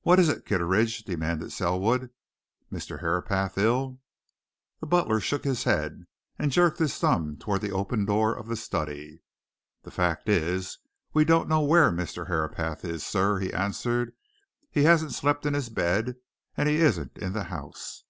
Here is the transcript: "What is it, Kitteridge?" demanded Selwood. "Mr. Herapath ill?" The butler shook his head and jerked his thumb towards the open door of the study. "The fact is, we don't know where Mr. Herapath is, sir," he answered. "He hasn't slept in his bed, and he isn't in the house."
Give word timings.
"What 0.00 0.18
is 0.18 0.30
it, 0.30 0.46
Kitteridge?" 0.46 1.04
demanded 1.04 1.52
Selwood. 1.52 2.08
"Mr. 2.72 3.00
Herapath 3.02 3.58
ill?" 3.58 3.98
The 4.80 4.86
butler 4.86 5.20
shook 5.20 5.44
his 5.44 5.64
head 5.64 6.06
and 6.38 6.50
jerked 6.50 6.78
his 6.78 6.96
thumb 6.96 7.36
towards 7.36 7.60
the 7.62 7.70
open 7.72 8.06
door 8.06 8.34
of 8.34 8.46
the 8.46 8.56
study. 8.56 9.20
"The 9.82 9.90
fact 9.90 10.26
is, 10.26 10.78
we 11.12 11.26
don't 11.26 11.50
know 11.50 11.60
where 11.60 11.90
Mr. 11.90 12.28
Herapath 12.28 12.82
is, 12.82 13.04
sir," 13.04 13.40
he 13.40 13.52
answered. 13.52 14.14
"He 14.70 14.84
hasn't 14.84 15.12
slept 15.12 15.44
in 15.44 15.52
his 15.52 15.68
bed, 15.68 16.16
and 16.56 16.66
he 16.66 16.76
isn't 16.76 17.18
in 17.18 17.34
the 17.34 17.44
house." 17.52 18.04